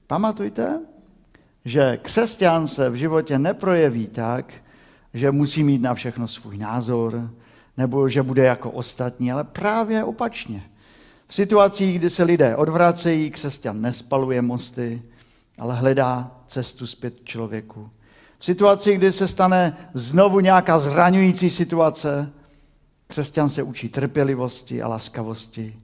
Pamatujte, 0.08 0.80
že 1.66 1.98
křesťan 1.98 2.68
se 2.68 2.90
v 2.90 2.96
životě 2.96 3.40
neprojeví 3.40 4.08
tak, 4.08 4.54
že 5.14 5.32
musí 5.32 5.64
mít 5.64 5.82
na 5.82 5.94
všechno 5.94 6.28
svůj 6.28 6.58
názor, 6.58 7.30
nebo 7.78 8.10
že 8.10 8.24
bude 8.24 8.44
jako 8.44 8.72
ostatní, 8.72 9.32
ale 9.32 9.44
právě 9.44 10.04
opačně. 10.04 10.64
V 11.28 11.34
situacích, 11.34 12.00
kdy 12.00 12.10
se 12.10 12.24
lidé 12.24 12.56
odvracejí, 12.56 13.32
křesťan 13.32 13.82
nespaluje 13.82 14.42
mosty, 14.42 15.02
ale 15.60 15.76
hledá 15.76 16.32
cestu 16.48 16.88
zpět 16.88 17.14
člověku. 17.24 17.90
V 18.38 18.46
situaci, 18.46 18.96
kdy 18.96 19.12
se 19.12 19.28
stane 19.28 19.78
znovu 19.94 20.40
nějaká 20.40 20.80
zraňující 20.80 21.50
situace, 21.50 22.34
křesťan 23.08 23.50
se 23.50 23.64
učí 23.64 23.90
trpělivosti 23.90 24.82
a 24.82 24.88
laskavosti. 24.88 25.78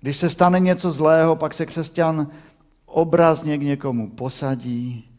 Když 0.00 0.16
se 0.16 0.28
stane 0.30 0.60
něco 0.60 0.90
zlého, 0.90 1.36
pak 1.36 1.54
se 1.54 1.66
křesťan 1.66 2.26
obrazně 2.86 3.58
k 3.58 3.62
někomu 3.62 4.10
posadí 4.10 5.10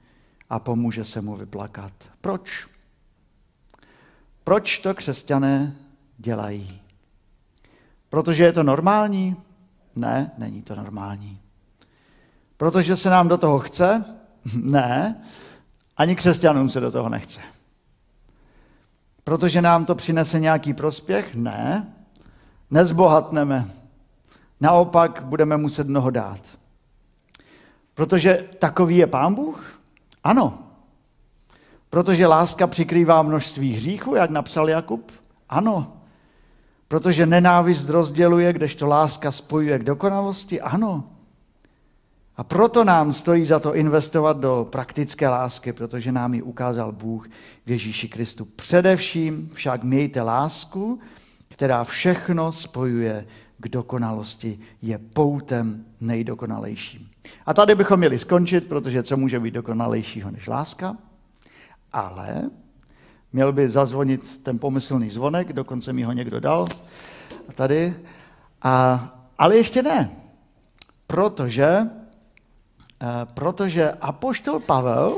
a 0.50 0.60
pomůže 0.60 1.04
se 1.04 1.22
mu 1.22 1.36
vyplakat. 1.36 1.94
Proč? 2.22 2.68
Proč 4.44 4.80
to 4.80 4.94
křesťané 4.94 5.76
dělají? 6.18 6.82
Protože 8.10 8.44
je 8.44 8.54
to 8.54 8.64
normální? 8.64 9.36
Ne, 9.96 10.32
není 10.38 10.62
to 10.62 10.76
normální. 10.76 11.42
Protože 12.62 12.96
se 12.96 13.10
nám 13.10 13.28
do 13.28 13.38
toho 13.38 13.60
chce? 13.60 14.06
Ne, 14.56 15.22
ani 15.98 16.16
křesťanům 16.16 16.70
se 16.70 16.80
do 16.80 16.92
toho 16.92 17.10
nechce. 17.10 17.42
Protože 19.24 19.62
nám 19.62 19.86
to 19.86 19.96
přinese 19.96 20.40
nějaký 20.40 20.74
prospěch? 20.74 21.36
Ne, 21.36 21.94
nezbohatneme. 22.72 23.66
Naopak 24.60 25.24
budeme 25.24 25.58
muset 25.58 25.88
mnoho 25.88 26.10
dát. 26.10 26.42
Protože 27.94 28.50
takový 28.60 28.98
je 28.98 29.08
Pán 29.08 29.34
Bůh? 29.34 29.80
Ano. 30.24 30.60
Protože 31.90 32.28
láska 32.28 32.68
přikrývá 32.68 33.22
množství 33.22 33.74
hříchů, 33.74 34.16
jak 34.16 34.30
napsal 34.30 34.70
Jakub? 34.70 35.12
Ano. 35.50 35.98
Protože 36.88 37.26
nenávist 37.26 37.90
rozděluje, 37.90 38.54
kdežto 38.54 38.88
láska 38.88 39.32
spojuje 39.32 39.80
k 39.80 39.84
dokonalosti? 39.84 40.62
Ano. 40.62 41.04
A 42.42 42.44
proto 42.44 42.84
nám 42.84 43.14
stojí 43.14 43.46
za 43.46 43.60
to 43.60 43.76
investovat 43.76 44.38
do 44.38 44.68
praktické 44.72 45.30
lásky, 45.30 45.74
protože 45.74 46.12
nám 46.12 46.34
ji 46.34 46.42
ukázal 46.42 46.92
Bůh 46.92 47.28
v 47.66 47.72
Ježíši 47.72 48.10
Kristu. 48.10 48.46
Především 48.46 49.50
však 49.54 49.84
mějte 49.84 50.22
lásku, 50.22 51.00
která 51.50 51.84
všechno 51.84 52.52
spojuje 52.52 53.26
k 53.58 53.70
dokonalosti, 53.70 54.60
je 54.82 54.98
poutem 54.98 55.86
nejdokonalejším. 56.00 57.10
A 57.46 57.54
tady 57.54 57.76
bychom 57.76 58.00
měli 58.00 58.20
skončit, 58.20 58.68
protože 58.68 59.04
co 59.04 59.18
může 59.18 59.40
být 59.40 59.54
dokonalejšího 59.54 60.32
než 60.32 60.48
láska? 60.48 60.98
Ale 61.94 62.50
měl 63.34 63.54
by 63.54 63.70
zazvonit 63.70 64.44
ten 64.44 64.60
pomyslný 64.60 65.10
zvonek, 65.10 65.54
dokonce 65.54 65.94
mi 65.94 66.04
ho 66.04 66.12
někdo 66.12 66.40
dal 66.40 66.68
tady. 67.56 67.96
A, 68.62 69.08
ale 69.38 69.58
ještě 69.58 69.84
ne, 69.84 70.12
protože, 71.08 71.90
protože 73.34 73.92
apoštol 73.92 74.60
Pavel 74.60 75.16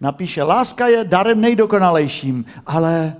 napíše, 0.00 0.42
láska 0.42 0.86
je 0.86 1.04
darem 1.04 1.40
nejdokonalejším, 1.40 2.44
ale, 2.66 3.16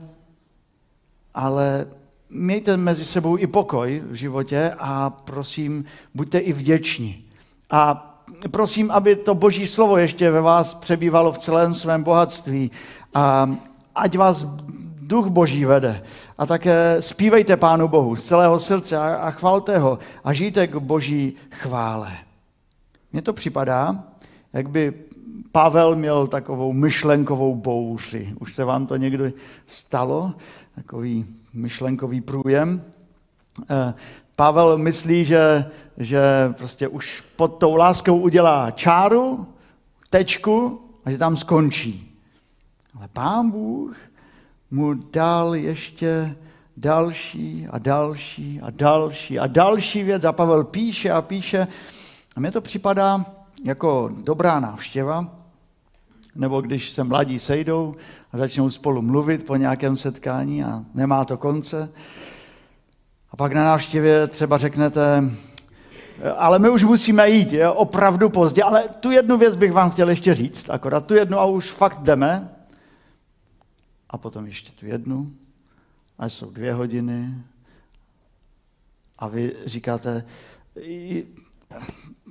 ale 1.34 1.86
mějte 2.30 2.76
mezi 2.76 3.04
sebou 3.04 3.38
i 3.38 3.46
pokoj 3.46 4.02
v 4.10 4.14
životě 4.14 4.74
a 4.78 5.10
prosím, 5.10 5.84
buďte 6.14 6.38
i 6.38 6.52
vděční. 6.52 7.24
A 7.70 8.10
prosím, 8.50 8.90
aby 8.90 9.16
to 9.16 9.34
boží 9.34 9.66
slovo 9.66 9.96
ještě 9.96 10.30
ve 10.30 10.40
vás 10.40 10.74
přebývalo 10.74 11.32
v 11.32 11.38
celém 11.38 11.74
svém 11.74 12.02
bohatství. 12.02 12.70
A 13.14 13.56
ať 13.94 14.18
vás 14.18 14.46
duch 15.00 15.26
boží 15.26 15.64
vede. 15.64 16.04
A 16.38 16.46
také 16.46 16.96
zpívejte 17.00 17.56
Pánu 17.56 17.88
Bohu 17.88 18.16
z 18.16 18.24
celého 18.24 18.58
srdce 18.58 18.96
a, 18.96 19.14
a 19.14 19.30
chvalte 19.30 19.78
ho 19.78 19.98
a 20.24 20.32
žijte 20.32 20.66
k 20.66 20.76
boží 20.76 21.36
chvále. 21.50 22.23
Mně 23.14 23.22
to 23.22 23.32
připadá, 23.32 24.04
jak 24.52 24.70
by 24.70 24.94
Pavel 25.52 25.96
měl 25.96 26.26
takovou 26.26 26.72
myšlenkovou 26.72 27.54
bouři. 27.54 28.32
Už 28.40 28.54
se 28.54 28.64
vám 28.64 28.86
to 28.86 28.96
někdy 28.96 29.32
stalo? 29.66 30.34
Takový 30.74 31.26
myšlenkový 31.52 32.20
průjem. 32.20 32.82
Eh, 33.70 33.94
Pavel 34.36 34.78
myslí, 34.78 35.24
že, 35.24 35.70
že 35.98 36.20
prostě 36.58 36.88
už 36.88 37.20
pod 37.36 37.48
tou 37.48 37.74
láskou 37.74 38.18
udělá 38.18 38.70
čáru, 38.70 39.46
tečku 40.10 40.80
a 41.04 41.10
že 41.10 41.18
tam 41.18 41.36
skončí. 41.36 42.18
Ale 42.98 43.08
pán 43.12 43.50
Bůh 43.50 43.96
mu 44.70 44.94
dal 44.94 45.54
ještě 45.54 46.36
další 46.76 47.66
a 47.70 47.78
další 47.78 48.60
a 48.62 48.70
další 48.70 49.38
a 49.38 49.46
další 49.46 50.02
věc 50.02 50.24
a 50.24 50.32
Pavel 50.32 50.64
píše 50.64 51.10
a 51.10 51.22
píše. 51.22 51.66
A 52.36 52.40
mně 52.40 52.50
to 52.50 52.60
připadá 52.60 53.26
jako 53.64 54.10
dobrá 54.24 54.60
návštěva, 54.60 55.38
nebo 56.34 56.60
když 56.60 56.90
se 56.90 57.04
mladí 57.04 57.38
sejdou 57.38 57.96
a 58.32 58.38
začnou 58.38 58.70
spolu 58.70 59.02
mluvit 59.02 59.46
po 59.46 59.56
nějakém 59.56 59.96
setkání 59.96 60.64
a 60.64 60.84
nemá 60.94 61.24
to 61.24 61.36
konce. 61.36 61.92
A 63.30 63.36
pak 63.36 63.52
na 63.52 63.64
návštěvě 63.64 64.26
třeba 64.26 64.58
řeknete, 64.58 65.30
ale 66.36 66.58
my 66.58 66.70
už 66.70 66.84
musíme 66.84 67.30
jít, 67.30 67.52
je 67.52 67.70
opravdu 67.70 68.30
pozdě, 68.30 68.62
ale 68.62 68.88
tu 68.88 69.10
jednu 69.10 69.38
věc 69.38 69.56
bych 69.56 69.72
vám 69.72 69.90
chtěl 69.90 70.08
ještě 70.08 70.34
říct, 70.34 70.70
akorát 70.70 71.06
tu 71.06 71.14
jednu 71.14 71.38
a 71.38 71.44
už 71.44 71.70
fakt 71.70 72.02
jdeme. 72.02 72.50
A 74.10 74.18
potom 74.18 74.46
ještě 74.46 74.72
tu 74.72 74.86
jednu, 74.86 75.32
a 76.18 76.28
jsou 76.28 76.50
dvě 76.50 76.74
hodiny 76.74 77.34
a 79.18 79.28
vy 79.28 79.52
říkáte, 79.66 80.24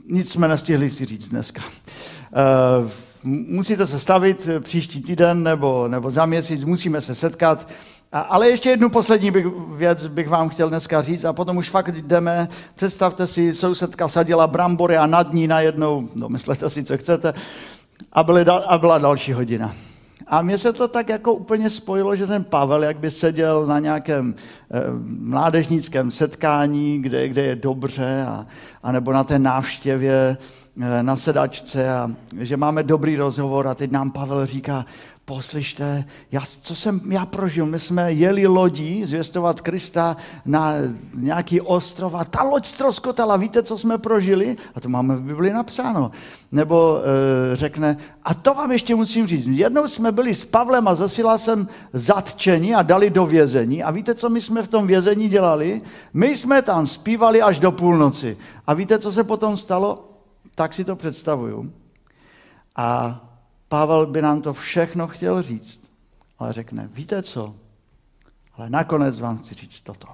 nic 0.10 0.32
jsme 0.32 0.48
nestihli 0.48 0.90
si 0.90 1.06
říct 1.06 1.28
dneska. 1.28 1.62
Uh, 1.64 2.90
musíte 3.24 3.88
se 3.88 4.00
stavit 4.00 4.50
příští 4.60 5.02
týden 5.02 5.44
nebo, 5.44 5.88
nebo 5.88 6.12
za 6.12 6.26
měsíc, 6.26 6.64
musíme 6.64 7.02
se 7.02 7.16
setkat. 7.16 7.68
Ale 8.12 8.50
ještě 8.50 8.70
jednu 8.70 8.90
poslední 8.90 9.32
bych, 9.32 9.46
věc 9.76 10.08
bych 10.08 10.30
vám 10.30 10.50
chtěl 10.50 10.70
dneska 10.70 11.02
říct 11.02 11.26
a 11.26 11.34
potom 11.34 11.58
už 11.58 11.70
fakt 11.70 11.96
jdeme. 11.96 12.50
Představte 12.76 13.28
si, 13.28 13.54
sousedka 13.54 14.08
sadila 14.08 14.48
brambory 14.48 14.98
a 14.98 15.08
nad 15.08 15.34
ní 15.34 15.48
najednou, 15.48 16.10
no 16.16 16.30
myslete 16.30 16.70
si, 16.70 16.84
co 16.84 16.98
chcete, 16.98 17.34
a, 18.12 18.24
byly, 18.24 18.46
a 18.46 18.78
byla 18.78 18.98
další 18.98 19.34
hodina. 19.34 19.76
A 20.28 20.42
mně 20.42 20.58
se 20.58 20.74
to 20.74 20.88
tak 20.88 21.10
jako 21.10 21.34
úplně 21.34 21.70
spojilo, 21.70 22.16
že 22.16 22.28
ten 22.28 22.44
Pavel, 22.44 22.84
jak 22.84 22.98
by 22.98 23.12
seděl 23.12 23.68
na 23.68 23.80
nějakém 23.80 24.36
e, 24.72 24.82
mládežnickém 25.20 26.12
setkání, 26.12 27.02
kde, 27.02 27.28
kde 27.28 27.42
je 27.42 27.56
dobře, 27.56 28.26
a, 28.28 28.46
a 28.84 28.92
nebo 28.92 29.14
na 29.14 29.24
té 29.24 29.40
návštěvě 29.40 30.38
e, 30.82 31.04
na 31.04 31.16
sedačce, 31.16 31.90
a 31.94 32.12
že 32.40 32.58
máme 32.58 32.84
dobrý 32.84 33.16
rozhovor 33.16 33.68
a 33.68 33.76
teď 33.76 33.92
nám 33.92 34.12
Pavel 34.12 34.46
říká, 34.46 34.86
poslyšte, 35.26 36.06
já, 36.32 36.42
co 36.62 36.76
jsem 36.76 37.02
já 37.10 37.26
prožil, 37.26 37.66
my 37.66 37.80
jsme 37.80 38.14
jeli 38.14 38.48
lodí 38.48 39.06
zvěstovat 39.06 39.62
Krista 39.62 40.18
na 40.46 40.74
nějaký 41.16 41.62
ostrov 41.62 42.16
a 42.16 42.26
ta 42.26 42.44
loď 42.44 42.66
ztroskotala, 42.66 43.38
víte, 43.38 43.64
co 43.64 43.78
jsme 43.78 43.98
prožili? 43.98 44.58
A 44.76 44.80
to 44.80 44.90
máme 44.90 45.16
v 45.16 45.22
Biblii 45.22 45.54
napsáno. 45.54 46.12
Nebo 46.52 47.00
e, 47.02 47.56
řekne, 47.56 47.98
a 48.24 48.34
to 48.34 48.54
vám 48.54 48.72
ještě 48.72 48.96
musím 48.96 49.28
říct, 49.28 49.48
jednou 49.48 49.88
jsme 49.88 50.12
byli 50.12 50.36
s 50.36 50.46
Pavlem 50.46 50.88
a 50.88 50.96
zasila 50.96 51.38
jsem 51.38 51.68
zatčení 51.94 52.76
a 52.76 52.82
dali 52.82 53.10
do 53.10 53.26
vězení 53.26 53.84
a 53.84 53.92
víte, 53.92 54.16
co 54.16 54.30
my 54.30 54.42
jsme 54.42 54.64
v 54.64 54.68
tom 54.68 54.88
vězení 54.88 55.30
dělali? 55.30 55.82
My 56.14 56.38
jsme 56.38 56.62
tam 56.62 56.86
zpívali 56.86 57.42
až 57.42 57.60
do 57.60 57.72
půlnoci. 57.72 58.38
A 58.68 58.74
víte, 58.74 59.00
co 59.00 59.12
se 59.12 59.24
potom 59.24 59.58
stalo? 59.58 60.10
Tak 60.56 60.74
si 60.74 60.84
to 60.84 60.96
představuju. 60.96 61.74
A 62.76 63.20
Pavel 63.74 64.06
by 64.06 64.22
nám 64.22 64.42
to 64.42 64.54
všechno 64.54 65.08
chtěl 65.08 65.42
říct, 65.42 65.92
ale 66.40 66.54
řekne, 66.54 66.90
víte 66.94 67.24
co, 67.24 67.56
ale 68.54 68.70
nakonec 68.70 69.20
vám 69.20 69.38
chci 69.38 69.56
říct 69.56 69.82
toto. 69.82 70.08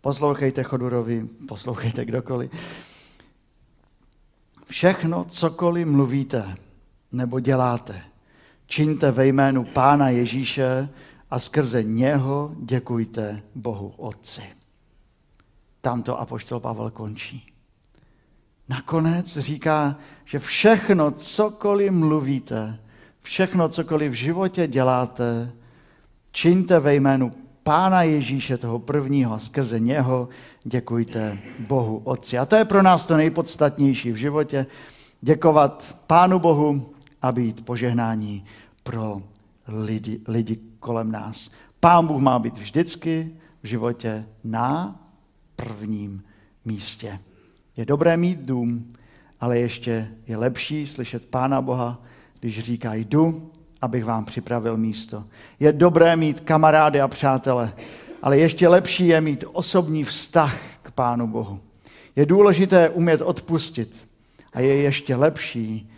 Poslouchejte 0.00 0.62
Chodurovi, 0.62 1.28
poslouchejte 1.48 2.04
kdokoliv. 2.04 2.50
Všechno, 4.66 5.24
cokoliv 5.24 5.86
mluvíte 5.86 6.56
nebo 7.12 7.40
děláte, 7.40 8.02
čiňte 8.66 9.10
ve 9.10 9.26
jménu 9.26 9.64
Pána 9.64 10.08
Ježíše 10.08 10.88
a 11.30 11.38
skrze 11.38 11.82
něho 11.82 12.54
děkujte 12.58 13.42
Bohu 13.54 13.94
Otci. 13.96 14.42
Tam 15.80 16.02
to 16.02 16.20
apoštol 16.20 16.60
Pavel 16.60 16.90
končí. 16.90 17.51
Nakonec 18.72 19.38
říká, 19.38 19.96
že 20.24 20.38
všechno, 20.38 21.10
cokoliv 21.10 21.92
mluvíte, 21.92 22.78
všechno, 23.20 23.68
cokoliv 23.68 24.12
v 24.12 24.14
životě 24.14 24.66
děláte, 24.66 25.52
čiňte 26.32 26.80
ve 26.80 26.94
jménu 26.94 27.30
Pána 27.62 28.02
Ježíše, 28.02 28.58
toho 28.58 28.78
prvního, 28.78 29.34
a 29.34 29.38
skrze 29.38 29.80
něho 29.80 30.28
děkujte 30.64 31.38
Bohu 31.58 32.00
Otci. 32.04 32.38
A 32.38 32.46
to 32.46 32.56
je 32.56 32.64
pro 32.64 32.82
nás 32.82 33.06
to 33.06 33.16
nejpodstatnější 33.16 34.12
v 34.12 34.16
životě, 34.16 34.66
děkovat 35.20 35.96
Pánu 36.06 36.38
Bohu 36.38 36.94
a 37.22 37.32
být 37.32 37.64
požehnání 37.64 38.44
pro 38.82 39.22
lidi, 39.68 40.20
lidi 40.28 40.58
kolem 40.80 41.12
nás. 41.12 41.50
Pán 41.80 42.06
Bůh 42.06 42.22
má 42.22 42.38
být 42.38 42.56
vždycky 42.56 43.36
v 43.62 43.66
životě 43.66 44.26
na 44.44 45.00
prvním 45.56 46.22
místě. 46.64 47.18
Je 47.76 47.84
dobré 47.84 48.16
mít 48.16 48.38
dům, 48.38 48.88
ale 49.40 49.58
ještě 49.58 50.08
je 50.26 50.36
lepší 50.36 50.86
slyšet 50.86 51.26
Pána 51.26 51.62
Boha, 51.62 52.02
když 52.40 52.60
říká, 52.60 52.94
jdu, 52.94 53.50
abych 53.80 54.04
vám 54.04 54.24
připravil 54.24 54.76
místo. 54.76 55.24
Je 55.60 55.72
dobré 55.72 56.16
mít 56.16 56.40
kamarády 56.40 57.00
a 57.00 57.08
přátele, 57.08 57.72
ale 58.22 58.38
ještě 58.38 58.68
lepší 58.68 59.06
je 59.06 59.20
mít 59.20 59.44
osobní 59.52 60.04
vztah 60.04 60.60
k 60.82 60.90
Pánu 60.90 61.26
Bohu. 61.26 61.60
Je 62.16 62.26
důležité 62.26 62.88
umět 62.88 63.20
odpustit 63.20 64.08
a 64.52 64.60
je 64.60 64.76
ještě 64.76 65.16
lepší 65.16 65.90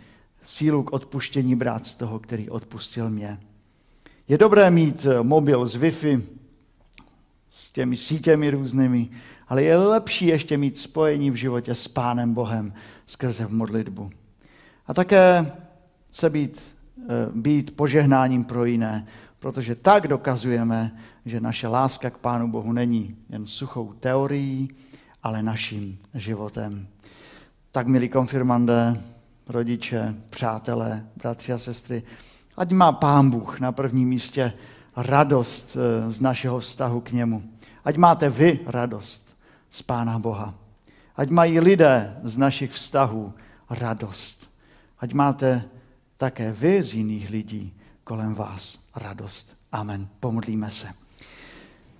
sílu 0.43 0.83
k 0.83 0.93
odpuštění 0.93 1.55
brát 1.55 1.85
z 1.85 1.95
toho, 1.95 2.19
který 2.19 2.49
odpustil 2.49 3.09
mě. 3.09 3.39
Je 4.27 4.37
dobré 4.37 4.71
mít 4.71 5.07
mobil 5.21 5.65
s 5.65 5.77
Wi-Fi, 5.77 6.21
s 7.49 7.69
těmi 7.69 7.97
sítěmi 7.97 8.49
různými, 8.49 9.09
ale 9.47 9.63
je 9.63 9.77
lepší 9.77 10.27
ještě 10.27 10.57
mít 10.57 10.77
spojení 10.77 11.31
v 11.31 11.35
životě 11.35 11.75
s 11.75 11.87
Pánem 11.87 12.33
Bohem 12.33 12.73
skrze 13.05 13.45
v 13.45 13.51
modlitbu. 13.51 14.11
A 14.87 14.93
také 14.93 15.51
se 16.11 16.29
být, 16.29 16.61
eh, 16.99 17.03
být 17.35 17.75
požehnáním 17.75 18.43
pro 18.43 18.65
jiné, 18.65 19.07
protože 19.39 19.75
tak 19.75 20.07
dokazujeme, 20.07 20.91
že 21.25 21.39
naše 21.39 21.67
láska 21.67 22.09
k 22.09 22.17
Pánu 22.17 22.47
Bohu 22.47 22.71
není 22.71 23.15
jen 23.29 23.45
suchou 23.45 23.93
teorií, 23.93 24.69
ale 25.23 25.43
naším 25.43 25.97
životem. 26.13 26.87
Tak, 27.71 27.87
milí 27.87 28.09
konfirmandé, 28.09 29.01
rodiče, 29.49 30.15
přátelé, 30.29 31.05
bratři 31.17 31.53
a 31.53 31.57
sestry, 31.57 32.03
ať 32.57 32.71
má 32.71 32.91
Pán 32.91 33.29
Bůh 33.29 33.59
na 33.59 33.71
prvním 33.71 34.09
místě 34.09 34.53
radost 34.95 35.77
eh, 35.77 36.09
z 36.09 36.21
našeho 36.21 36.59
vztahu 36.59 37.01
k 37.01 37.11
němu. 37.11 37.43
Ať 37.85 37.97
máte 37.97 38.29
vy 38.29 38.59
radost 38.65 39.34
z 39.69 39.81
Pána 39.81 40.19
Boha. 40.19 40.53
Ať 41.15 41.29
mají 41.29 41.59
lidé 41.59 42.17
z 42.23 42.37
našich 42.37 42.71
vztahů 42.71 43.33
radost. 43.69 44.49
Ať 44.99 45.13
máte 45.13 45.63
také 46.17 46.51
vy 46.51 46.83
z 46.83 46.93
jiných 46.93 47.29
lidí 47.29 47.73
kolem 48.03 48.35
vás 48.35 48.89
radost. 48.95 49.57
Amen. 49.71 50.07
Pomodlíme 50.19 50.71
se. 50.71 50.87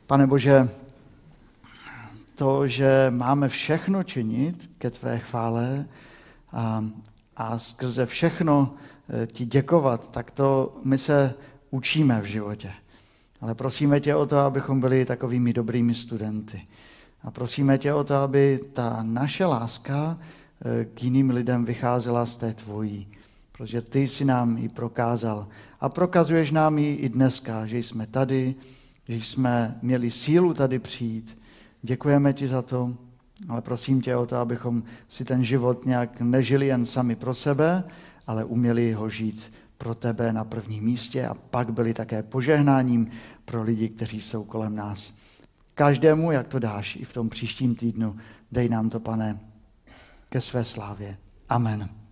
Pane 0.07 0.27
Bože, 0.27 0.69
to, 2.35 2.67
že 2.67 3.07
máme 3.09 3.49
všechno 3.49 4.03
činit 4.03 4.71
ke 4.77 4.89
tvé 4.89 5.19
chvále 5.19 5.85
a, 6.51 6.85
a 7.35 7.59
skrze 7.59 8.05
všechno 8.05 8.73
eh, 9.23 9.27
ti 9.27 9.45
děkovat, 9.45 10.11
tak 10.11 10.31
to 10.31 10.77
my 10.83 10.97
se 10.97 11.33
učíme 11.71 12.21
v 12.21 12.25
životě. 12.25 12.73
Ale 13.41 13.55
prosíme 13.55 13.99
tě 13.99 14.15
o 14.15 14.25
to, 14.25 14.37
abychom 14.37 14.79
byli 14.79 15.05
takovými 15.05 15.53
dobrými 15.53 15.93
studenty. 15.93 16.67
A 17.25 17.31
prosíme 17.31 17.77
tě 17.77 17.93
o 17.93 18.03
to, 18.03 18.15
aby 18.15 18.59
ta 18.73 18.99
naše 19.03 19.45
láska 19.45 20.17
eh, 20.19 20.85
k 20.85 21.03
jiným 21.03 21.29
lidem 21.29 21.65
vycházela 21.65 22.25
z 22.25 22.37
té 22.37 22.53
tvojí. 22.53 23.07
Protože 23.51 23.81
ty 23.81 24.07
jsi 24.07 24.25
nám 24.25 24.57
ji 24.57 24.69
prokázal. 24.69 25.47
A 25.79 25.89
prokazuješ 25.89 26.51
nám 26.51 26.77
ji 26.77 26.95
i 26.95 27.09
dneska, 27.09 27.65
že 27.65 27.77
jsme 27.77 28.07
tady, 28.07 28.55
že 29.07 29.15
jsme 29.15 29.79
měli 29.81 30.11
sílu 30.11 30.53
tady 30.53 30.79
přijít. 30.79 31.37
Děkujeme 31.81 32.33
ti 32.33 32.47
za 32.47 32.61
to, 32.61 32.93
ale 33.49 33.61
prosím 33.61 34.01
tě 34.01 34.15
o 34.15 34.25
to, 34.25 34.37
abychom 34.37 34.83
si 35.07 35.25
ten 35.25 35.43
život 35.43 35.85
nějak 35.85 36.21
nežili 36.21 36.67
jen 36.67 36.85
sami 36.85 37.15
pro 37.15 37.33
sebe, 37.33 37.83
ale 38.27 38.43
uměli 38.43 38.93
ho 38.93 39.09
žít 39.09 39.51
pro 39.77 39.95
tebe 39.95 40.33
na 40.33 40.43
prvním 40.43 40.83
místě 40.83 41.27
a 41.27 41.33
pak 41.33 41.73
byli 41.73 41.93
také 41.93 42.23
požehnáním 42.23 43.07
pro 43.45 43.63
lidi, 43.63 43.89
kteří 43.89 44.21
jsou 44.21 44.43
kolem 44.43 44.75
nás. 44.75 45.24
Každému, 45.75 46.31
jak 46.31 46.47
to 46.47 46.59
dáš 46.59 46.95
i 46.95 47.05
v 47.05 47.13
tom 47.13 47.29
příštím 47.29 47.75
týdnu, 47.75 48.15
dej 48.51 48.69
nám 48.69 48.89
to, 48.89 48.99
pane, 48.99 49.39
ke 50.29 50.41
své 50.41 50.63
slávě. 50.63 51.17
Amen. 51.49 52.04